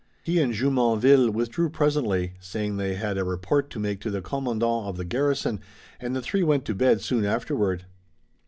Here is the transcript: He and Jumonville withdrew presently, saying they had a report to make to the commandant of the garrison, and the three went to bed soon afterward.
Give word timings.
He 0.23 0.41
and 0.41 0.51
Jumonville 0.51 1.29
withdrew 1.29 1.69
presently, 1.69 2.33
saying 2.39 2.77
they 2.77 2.95
had 2.95 3.19
a 3.19 3.23
report 3.23 3.69
to 3.69 3.79
make 3.79 4.01
to 4.01 4.09
the 4.09 4.19
commandant 4.19 4.87
of 4.87 4.97
the 4.97 5.05
garrison, 5.05 5.59
and 5.99 6.15
the 6.15 6.23
three 6.23 6.41
went 6.41 6.65
to 6.65 6.73
bed 6.73 7.01
soon 7.01 7.23
afterward. 7.23 7.85